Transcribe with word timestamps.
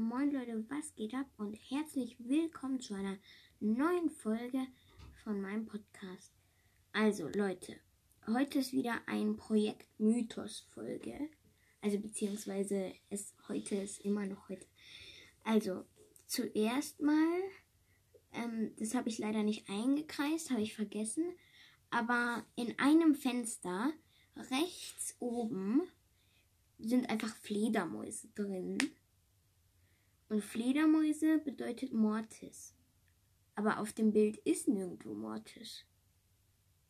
Moin 0.00 0.30
Leute, 0.32 0.64
was 0.70 0.94
geht 0.94 1.12
ab 1.12 1.26
und 1.36 1.52
herzlich 1.68 2.16
willkommen 2.20 2.80
zu 2.80 2.94
einer 2.94 3.18
neuen 3.60 4.08
Folge 4.08 4.66
von 5.22 5.42
meinem 5.42 5.66
Podcast. 5.66 6.32
Also 6.90 7.28
Leute, 7.28 7.76
heute 8.26 8.60
ist 8.60 8.72
wieder 8.72 9.02
ein 9.04 9.36
Projekt 9.36 9.86
Mythos 9.98 10.60
Folge. 10.70 11.28
Also 11.82 11.98
beziehungsweise 11.98 12.94
es 13.10 13.34
heute 13.46 13.74
ist 13.74 14.00
immer 14.00 14.24
noch 14.24 14.48
heute. 14.48 14.64
Also 15.44 15.84
zuerst 16.26 17.02
mal, 17.02 17.42
ähm, 18.32 18.72
das 18.78 18.94
habe 18.94 19.10
ich 19.10 19.18
leider 19.18 19.42
nicht 19.42 19.68
eingekreist, 19.68 20.50
habe 20.50 20.62
ich 20.62 20.74
vergessen. 20.74 21.24
Aber 21.90 22.46
in 22.56 22.78
einem 22.78 23.14
Fenster 23.14 23.92
rechts 24.34 25.14
oben 25.18 25.82
sind 26.78 27.10
einfach 27.10 27.36
Fledermäuse 27.36 28.28
drin. 28.34 28.78
Und 30.30 30.44
Fledermäuse 30.44 31.40
bedeutet 31.40 31.92
Mortis. 31.92 32.76
Aber 33.56 33.80
auf 33.80 33.92
dem 33.92 34.12
Bild 34.12 34.36
ist 34.36 34.68
nirgendwo 34.68 35.12
Mortis. 35.12 35.84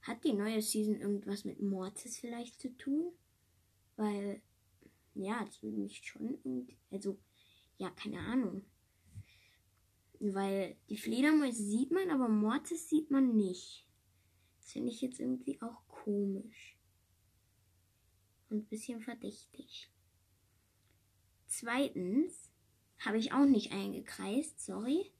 Hat 0.00 0.24
die 0.24 0.32
neue 0.32 0.62
Season 0.62 0.96
irgendwas 0.96 1.44
mit 1.44 1.60
Mortis 1.60 2.16
vielleicht 2.16 2.58
zu 2.58 2.74
tun? 2.78 3.12
Weil, 3.96 4.40
ja, 5.12 5.44
das 5.44 5.62
würde 5.62 5.76
mich 5.76 6.02
schon 6.02 6.38
also, 6.90 7.18
ja, 7.76 7.90
keine 7.90 8.20
Ahnung. 8.20 8.64
Weil 10.18 10.78
die 10.88 10.96
Fledermäuse 10.96 11.62
sieht 11.62 11.90
man, 11.90 12.08
aber 12.08 12.30
Mortis 12.30 12.88
sieht 12.88 13.10
man 13.10 13.36
nicht. 13.36 13.86
Das 14.60 14.72
finde 14.72 14.92
ich 14.92 15.02
jetzt 15.02 15.20
irgendwie 15.20 15.60
auch 15.60 15.86
komisch 15.88 16.78
und 18.48 18.60
ein 18.60 18.66
bisschen 18.68 19.02
verdächtig. 19.02 19.92
Zweitens 21.46 22.45
habe 23.06 23.18
ich 23.18 23.32
auch 23.32 23.44
nicht 23.44 23.72
eingekreist, 23.72 24.64
sorry. 24.64 25.10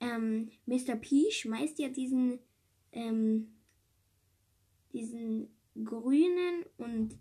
Ähm, 0.00 0.50
Mr. 0.66 0.96
P 0.96 1.30
schmeißt 1.30 1.78
ja 1.78 1.88
diesen, 1.88 2.38
ähm, 2.92 3.54
diesen 4.92 5.48
grünen 5.84 6.64
und 6.76 7.18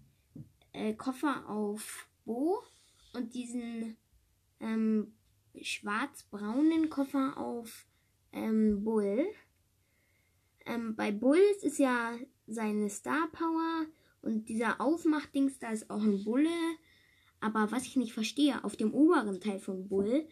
äh, 0.73 0.93
Koffer 0.93 1.49
auf 1.49 2.07
Bo 2.25 2.59
und 3.13 3.33
diesen 3.33 3.95
ähm, 4.59 5.13
schwarz-braunen 5.61 6.89
Koffer 6.89 7.37
auf 7.37 7.85
ähm, 8.33 8.83
Bull. 8.83 9.25
Ähm, 10.65 10.95
bei 10.95 11.11
Bull 11.11 11.41
ist 11.61 11.79
ja 11.79 12.17
seine 12.47 12.89
Star 12.89 13.27
Power 13.31 13.85
und 14.21 14.49
dieser 14.49 14.81
Aufmachdings, 14.81 15.59
da 15.59 15.69
ist 15.69 15.89
auch 15.89 16.01
ein 16.01 16.23
Bulle. 16.23 16.49
Aber 17.45 17.71
was 17.71 17.85
ich 17.85 17.95
nicht 17.95 18.11
verstehe, 18.11 18.63
auf 18.63 18.75
dem 18.75 18.91
oberen 18.91 19.39
Teil 19.39 19.59
von 19.59 19.87
Bull 19.87 20.27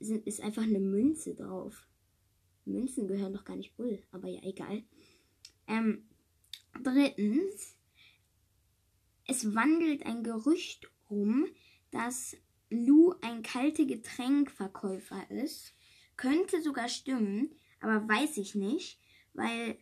sind, 0.00 0.26
ist 0.26 0.42
einfach 0.42 0.64
eine 0.64 0.80
Münze 0.80 1.34
drauf. 1.34 1.88
Münzen 2.66 3.08
gehören 3.08 3.32
doch 3.32 3.46
gar 3.46 3.56
nicht 3.56 3.74
Bull, 3.78 4.02
aber 4.12 4.28
ja, 4.28 4.42
egal. 4.42 4.82
Ähm, 5.66 6.06
drittens, 6.82 7.74
es 9.26 9.54
wandelt 9.54 10.04
ein 10.04 10.22
Gerücht 10.22 10.90
rum, 11.08 11.46
dass 11.90 12.36
Lou 12.68 13.14
ein 13.22 13.40
kalte 13.42 13.86
Getränkverkäufer 13.86 15.30
ist. 15.30 15.72
Könnte 16.18 16.60
sogar 16.60 16.90
stimmen, 16.90 17.48
aber 17.80 18.06
weiß 18.06 18.36
ich 18.36 18.54
nicht, 18.54 19.00
weil 19.32 19.78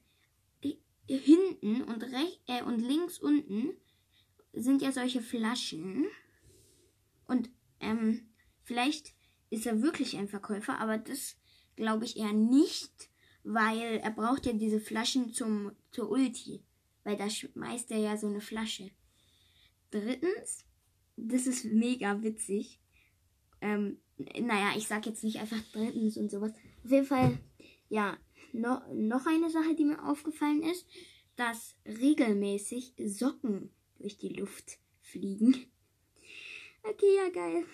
hinten 1.08 1.82
und, 1.82 2.04
rechts, 2.04 2.38
äh, 2.46 2.62
und 2.62 2.78
links 2.78 3.18
unten 3.18 3.76
sind 4.52 4.82
ja 4.82 4.92
solche 4.92 5.20
Flaschen. 5.20 6.06
Und 7.26 7.50
ähm, 7.80 8.28
vielleicht 8.62 9.14
ist 9.50 9.66
er 9.66 9.82
wirklich 9.82 10.16
ein 10.16 10.28
Verkäufer, 10.28 10.78
aber 10.78 10.98
das 10.98 11.36
glaube 11.76 12.04
ich 12.04 12.16
eher 12.16 12.32
nicht, 12.32 13.10
weil 13.44 13.98
er 14.02 14.10
braucht 14.10 14.46
ja 14.46 14.52
diese 14.52 14.80
Flaschen 14.80 15.32
zum, 15.32 15.72
zur 15.90 16.10
Ulti. 16.10 16.64
Weil 17.04 17.16
da 17.16 17.30
schmeißt 17.30 17.92
er 17.92 17.98
ja 17.98 18.16
so 18.16 18.26
eine 18.26 18.40
Flasche. 18.40 18.90
Drittens, 19.90 20.64
das 21.16 21.46
ist 21.46 21.64
mega 21.64 22.22
witzig. 22.22 22.80
Ähm, 23.60 23.98
naja, 24.18 24.72
ich 24.76 24.88
sag 24.88 25.06
jetzt 25.06 25.22
nicht 25.22 25.38
einfach 25.38 25.60
drittens 25.72 26.16
und 26.16 26.30
sowas. 26.30 26.52
Auf 26.84 26.90
jeden 26.90 27.06
Fall, 27.06 27.38
ja, 27.88 28.16
no, 28.52 28.80
noch 28.92 29.26
eine 29.26 29.50
Sache, 29.50 29.74
die 29.76 29.84
mir 29.84 30.04
aufgefallen 30.04 30.62
ist, 30.62 30.86
dass 31.36 31.76
regelmäßig 31.84 32.94
Socken 32.98 33.70
durch 33.98 34.18
die 34.18 34.30
Luft 34.30 34.78
fliegen. 35.00 35.66
Okay, 36.88 37.16
ja, 37.16 37.28
geil. 37.30 37.64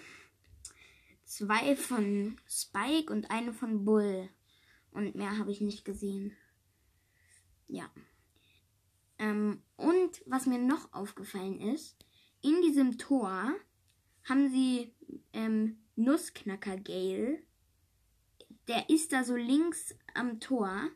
Zwei 1.25 1.77
von 1.77 2.37
Spike 2.49 3.13
und 3.13 3.31
eine 3.31 3.53
von 3.53 3.85
Bull. 3.85 4.29
Und 4.91 5.15
mehr 5.15 5.39
habe 5.39 5.51
ich 5.51 5.61
nicht 5.61 5.85
gesehen. 5.85 6.37
Ja. 7.69 7.91
Ähm, 9.19 9.63
und 9.77 10.23
was 10.27 10.47
mir 10.47 10.59
noch 10.59 10.93
aufgefallen 10.93 11.61
ist, 11.61 11.97
in 12.43 12.61
diesem 12.63 12.99
Tor 12.99 13.55
haben 14.25 14.51
sie 14.51 14.95
ähm, 15.33 15.79
Nussknacker 15.97 16.77
Gale 16.77 17.43
der 18.69 18.89
ist 18.89 19.13
da 19.13 19.25
so 19.25 19.35
links 19.37 19.95
am 20.15 20.41
Tor, 20.41 20.89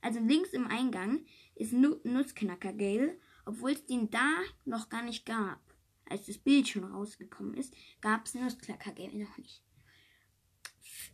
also 0.00 0.20
links 0.20 0.50
im 0.50 0.66
Eingang, 0.66 1.24
ist 1.54 1.72
Nutzknacker 1.72 2.72
Gale, 2.72 3.18
obwohl 3.44 3.72
es 3.72 3.86
den 3.86 4.10
da 4.10 4.28
noch 4.64 4.88
gar 4.88 5.02
nicht 5.02 5.26
gab. 5.26 5.60
Als 6.06 6.26
das 6.26 6.38
Bild 6.38 6.68
schon 6.68 6.84
rausgekommen 6.84 7.54
ist, 7.54 7.74
gab 8.00 8.26
es 8.26 8.34
Nussknacker 8.34 8.92
Gale 8.92 9.24
noch 9.24 9.38
nicht. 9.38 9.62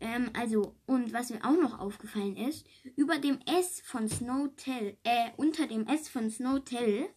Ähm, 0.01 0.31
also, 0.35 0.77
und 0.87 1.13
was 1.13 1.31
mir 1.31 1.45
auch 1.45 1.61
noch 1.61 1.79
aufgefallen 1.79 2.37
ist, 2.37 2.67
über 2.97 3.19
dem 3.19 3.41
S 3.47 3.81
von 3.81 4.09
Snowtell, 4.09 4.97
äh, 5.05 5.31
unter 5.37 5.67
dem 5.67 5.87
S 5.87 6.09
von 6.09 6.31
Snowtell, 6.31 7.09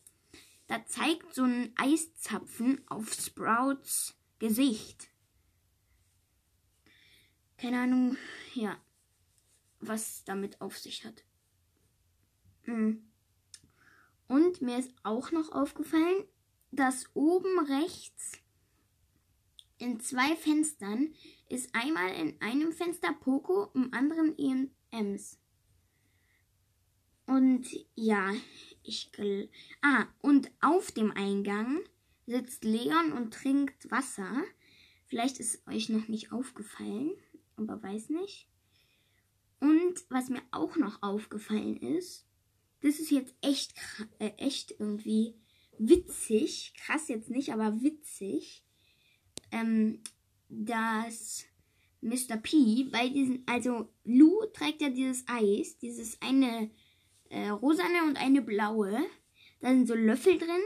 da 0.68 0.86
zeigt 0.86 1.34
so 1.34 1.44
ein 1.44 1.74
Eiszapfen 1.76 2.82
auf 2.88 3.14
Sprouts 3.14 4.18
Gesicht. 4.40 5.10
Keine 7.58 7.82
Ahnung, 7.82 8.18
ja, 8.56 8.76
was 9.80 10.24
damit 10.24 10.62
auf 10.62 10.80
sich 10.80 11.06
hat. 11.06 11.24
Hm. 12.62 13.12
Und 14.28 14.62
mir 14.62 14.80
ist 14.80 14.94
auch 15.04 15.32
noch 15.32 15.52
aufgefallen, 15.52 16.26
dass 16.72 17.10
oben 17.14 17.60
rechts 17.66 18.34
in 19.78 20.00
zwei 20.00 20.36
Fenstern 20.36 21.14
ist 21.50 21.74
einmal 21.74 22.14
in 22.14 22.40
einem 22.42 22.72
Fenster 22.72 23.14
Poco, 23.14 23.72
im 23.74 23.94
anderen 23.94 24.36
Ems. 24.92 25.40
Und 27.26 27.68
ja, 27.96 28.34
ich. 28.84 29.12
Ah, 29.82 30.08
und 30.22 30.52
auf 30.62 30.92
dem 30.92 31.12
Eingang 31.12 31.82
sitzt 32.26 32.64
Leon 32.64 33.14
und 33.14 33.34
trinkt 33.34 33.90
Wasser. 33.90 34.44
Vielleicht 35.08 35.40
ist 35.40 35.66
euch 35.68 35.90
noch 35.90 36.08
nicht 36.08 36.32
aufgefallen 36.32 37.12
aber 37.62 37.82
weiß 37.82 38.10
nicht. 38.10 38.48
Und 39.60 39.94
was 40.10 40.30
mir 40.30 40.42
auch 40.52 40.76
noch 40.76 41.02
aufgefallen 41.04 41.78
ist, 41.78 42.26
das 42.82 43.00
ist 43.00 43.12
jetzt 43.12 43.36
echt, 43.42 43.74
äh, 44.20 44.32
echt 44.38 44.72
irgendwie 44.80 45.36
witzig, 45.82 46.74
krass 46.78 47.08
jetzt 47.08 47.30
nicht, 47.30 47.52
aber 47.52 47.82
witzig, 47.82 48.64
ähm, 49.52 50.00
dass 50.50 51.46
Mr. 52.02 52.38
P 52.38 52.86
bei 52.92 53.10
diesen, 53.10 53.44
also 53.48 53.90
Lou 54.04 54.46
trägt 54.54 54.82
ja 54.82 54.90
dieses 54.90 55.24
Eis, 55.28 55.78
dieses 55.78 56.22
eine 56.22 56.70
äh, 57.30 57.50
rosane 57.50 58.04
und 58.08 58.18
eine 58.18 58.42
blaue. 58.42 59.00
Da 59.60 59.70
sind 59.70 59.88
so 59.88 59.96
Löffel 59.96 60.38
drin 60.38 60.62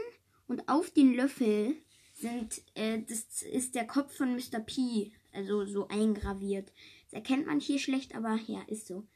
und 0.46 0.68
auf 0.68 0.90
den 0.90 1.14
Löffel 1.14 1.76
sind, 2.14 2.62
äh, 2.74 3.02
das 3.02 3.42
ist 3.42 3.74
der 3.74 3.86
Kopf 3.86 4.16
von 4.16 4.34
Mr. 4.34 4.60
P 4.60 5.12
also 5.36 5.66
so 5.66 5.86
eingraviert. 5.88 6.72
Das 7.04 7.12
erkennt 7.12 7.46
man 7.46 7.60
hier 7.60 7.78
schlecht, 7.78 8.14
aber 8.14 8.38
ja, 8.46 8.62
ist 8.66 8.86
so. 8.86 9.06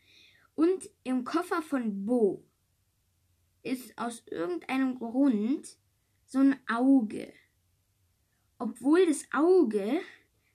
Und 0.54 0.90
im 1.02 1.24
Koffer 1.24 1.62
von 1.62 2.04
Bo 2.04 2.44
ist 3.62 3.96
aus 3.96 4.22
irgendeinem 4.30 4.98
Grund 4.98 5.78
so 6.30 6.38
ein 6.38 6.56
Auge. 6.68 7.32
Obwohl 8.58 9.04
das 9.06 9.26
Auge, 9.32 10.00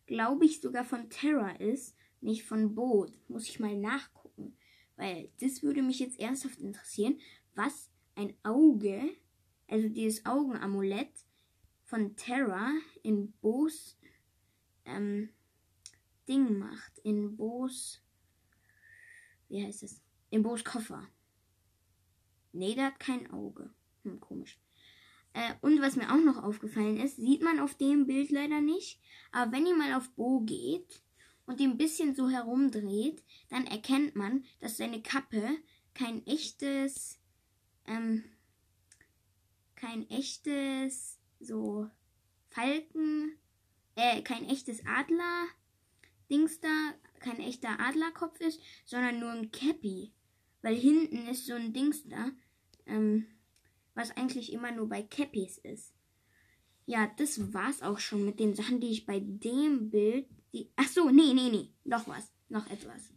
glaube 0.06 0.46
ich, 0.46 0.62
sogar 0.62 0.86
von 0.86 1.10
Terra 1.10 1.52
ist, 1.52 1.98
nicht 2.22 2.44
von 2.44 2.74
Bo. 2.74 3.08
Muss 3.28 3.50
ich 3.50 3.60
mal 3.60 3.76
nachgucken. 3.76 4.56
Weil 4.96 5.30
das 5.42 5.64
würde 5.64 5.82
mich 5.82 6.00
jetzt 6.00 6.18
ernsthaft 6.18 6.60
interessieren, 6.60 7.20
was 7.56 7.92
ein 8.16 8.34
Auge, 8.44 9.02
also 9.68 9.90
dieses 9.90 10.26
Augenamulett 10.26 11.12
von 11.84 12.16
Terra 12.16 12.72
in 13.04 13.34
Bos 13.42 13.98
ähm, 14.86 15.30
Ding 16.26 16.58
macht. 16.58 17.00
In 17.00 17.36
Bo's. 17.36 18.02
Wie 19.50 19.62
heißt 19.62 19.84
es? 19.84 20.02
In 20.30 20.42
Bo's 20.42 20.64
Koffer. 20.64 21.06
Nee, 22.54 22.76
der 22.76 22.86
hat 22.86 23.00
kein 23.02 23.30
Auge. 23.32 23.74
Hm, 24.04 24.22
komisch. 24.22 24.58
Äh, 25.36 25.54
und 25.60 25.82
was 25.82 25.98
mir 25.98 26.14
auch 26.14 26.22
noch 26.22 26.42
aufgefallen 26.42 26.98
ist, 26.98 27.18
sieht 27.18 27.44
man 27.44 27.60
auf 27.60 27.76
dem 27.76 28.08
Bild 28.08 28.32
leider 28.32 28.62
nicht. 28.62 29.02
Aber 29.34 29.52
wenn 29.52 29.66
ihr 29.66 29.76
mal 29.76 29.94
auf 29.94 30.10
Bo 30.12 30.40
geht 30.40 31.04
und 31.46 31.60
die 31.60 31.66
ein 31.66 31.78
bisschen 31.78 32.16
so 32.16 32.30
herumdreht, 32.30 33.22
dann 33.50 33.68
erkennt 33.68 34.16
man, 34.16 34.46
dass 34.62 34.78
seine 34.78 35.02
Kappe 35.02 35.58
kein 35.94 36.26
echtes, 36.26 37.20
ähm, 37.86 38.24
kein 39.76 40.10
echtes, 40.10 41.20
so 41.42 41.90
Falken, 42.48 43.38
äh, 43.96 44.22
kein 44.22 44.48
echtes 44.50 44.86
Adler, 44.86 45.48
Dings 46.30 46.62
da, 46.62 46.94
kein 47.20 47.42
echter 47.42 47.78
Adlerkopf 47.82 48.40
ist, 48.40 48.62
sondern 48.86 49.20
nur 49.20 49.32
ein 49.32 49.52
Cappy. 49.52 50.14
Weil 50.62 50.76
hinten 50.76 51.28
ist 51.28 51.46
so 51.46 51.56
ein 51.56 51.74
Dings 51.74 52.08
da, 52.08 52.32
ähm, 52.86 53.28
was 53.96 54.16
eigentlich 54.16 54.54
immer 54.54 54.72
nur 54.72 54.88
bei 54.88 55.02
Cappies 55.02 55.58
ist. 55.58 55.94
Ja, 56.86 57.12
das 57.18 57.54
war's 57.54 57.82
auch 57.82 57.98
schon 58.00 58.26
mit 58.26 58.40
den 58.40 58.54
Sachen, 58.54 58.80
die 58.80 58.92
ich 58.92 59.06
bei 59.06 59.20
dem 59.20 59.90
Bild. 59.90 60.28
Die, 60.54 60.70
ach 60.76 60.88
so, 60.88 61.10
nee, 61.10 61.34
nee, 61.34 61.50
nee. 61.50 61.70
Noch 61.84 62.08
was. 62.08 62.32
Noch 62.50 62.70
etwas. 62.70 63.12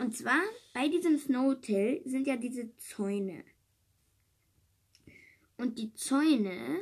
Und 0.00 0.16
zwar 0.16 0.40
bei 0.72 0.88
diesem 0.88 1.18
Snowtail 1.18 2.02
sind 2.04 2.26
ja 2.26 2.36
diese 2.36 2.74
Zäune. 2.76 3.44
Und 5.56 5.78
die 5.78 5.94
Zäune, 5.94 6.80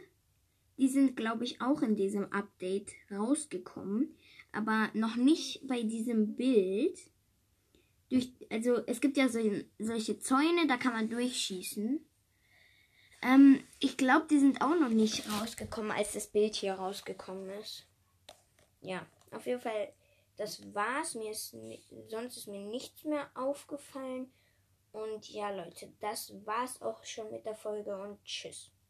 die 0.79 0.89
sind, 0.89 1.15
glaube 1.15 1.45
ich, 1.45 1.61
auch 1.61 1.83
in 1.83 1.95
diesem 1.95 2.33
Update 2.33 2.93
rausgekommen. 3.11 4.17
Aber 4.51 4.91
noch 4.95 5.17
nicht 5.17 5.67
bei 5.67 5.83
diesem 5.83 6.37
Bild. 6.37 6.99
Durch, 8.09 8.33
also 8.51 8.79
es 8.87 9.01
gibt 9.01 9.19
ja 9.19 9.29
so, 9.29 9.41
solche 9.79 10.19
Zäune, 10.19 10.67
da 10.67 10.79
kann 10.79 10.95
man 10.95 11.11
durchschießen. 11.11 12.01
Ähm, 13.23 13.65
ich 13.79 13.97
glaube, 13.97 14.27
die 14.29 14.39
sind 14.39 14.61
auch 14.61 14.75
noch 14.75 14.89
nicht 14.89 15.31
rausgekommen, 15.31 15.93
als 15.93 16.13
das 16.13 16.27
Bild 16.27 16.57
hier 16.57 16.75
rausgekommen 16.75 17.49
ist. 17.61 17.87
Ja, 18.81 19.07
auf 19.31 19.47
jeden 19.47 19.61
Fall, 19.61 19.93
das 20.37 20.75
war's. 20.75 21.15
Mir 21.15 21.31
ist, 21.31 21.57
sonst 22.09 22.37
ist 22.37 22.49
mir 22.49 22.61
nichts 22.61 23.05
mehr 23.05 23.31
aufgefallen. 23.35 24.33
Und 24.91 25.31
ja, 25.31 25.51
Leute, 25.51 25.93
das 26.01 26.35
war's 26.45 26.83
auch 26.83 27.05
schon 27.05 27.31
mit 27.31 27.47
der 27.47 27.55
Folge 27.55 27.97
und 27.97 28.23
tschüss. 28.25 28.73